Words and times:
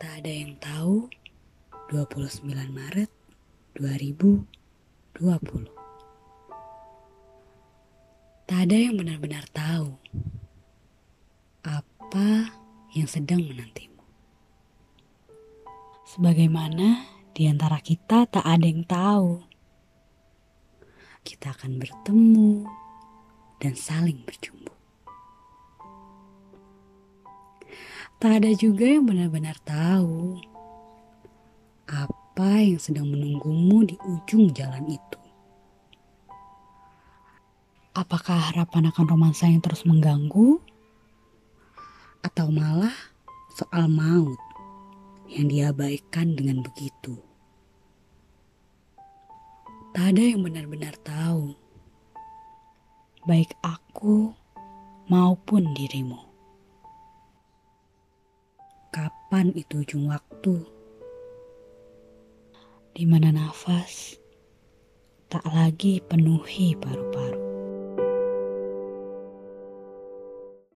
Tak 0.00 0.12
ada 0.20 0.30
yang 0.30 0.58
tahu 0.58 1.08
29 1.88 2.50
Maret 2.50 3.10
2020 3.78 5.74
Tak 8.44 8.60
ada 8.68 8.76
yang 8.76 8.98
benar-benar 9.00 9.48
tahu 9.54 9.96
apa 11.64 12.52
yang 12.92 13.08
sedang 13.08 13.40
menantimu. 13.40 14.04
Sebagaimana 16.04 17.08
di 17.32 17.48
antara 17.48 17.80
kita 17.80 18.28
tak 18.28 18.44
ada 18.44 18.66
yang 18.68 18.84
tahu. 18.84 19.42
Kita 21.24 21.56
akan 21.56 21.80
bertemu 21.80 22.68
dan 23.58 23.72
saling 23.74 24.20
berjumpa. 24.28 24.73
Tak 28.24 28.40
ada 28.40 28.56
juga 28.56 28.88
yang 28.88 29.04
benar-benar 29.04 29.52
tahu 29.68 30.40
apa 31.84 32.56
yang 32.56 32.80
sedang 32.80 33.12
menunggumu 33.12 33.84
di 33.84 34.00
ujung 34.00 34.48
jalan 34.48 34.80
itu. 34.88 35.20
Apakah 37.92 38.48
harapan 38.48 38.88
akan 38.88 39.12
romansa 39.12 39.44
yang 39.44 39.60
terus 39.60 39.84
mengganggu? 39.84 40.56
Atau 42.24 42.48
malah 42.48 42.96
soal 43.60 43.92
maut 43.92 44.40
yang 45.28 45.52
diabaikan 45.52 46.32
dengan 46.32 46.64
begitu? 46.64 47.20
Tak 49.92 50.16
ada 50.16 50.22
yang 50.32 50.40
benar-benar 50.40 50.96
tahu, 51.04 51.52
baik 53.28 53.52
aku 53.60 54.32
maupun 55.12 55.76
dirimu 55.76 56.33
kapan 59.34 59.50
itu 59.58 59.82
ujung 59.82 60.14
waktu, 60.14 60.62
di 62.94 63.02
mana 63.02 63.34
nafas 63.34 64.14
tak 65.26 65.42
lagi 65.50 65.98
penuhi 66.06 66.78
paru-paru. 66.78 67.33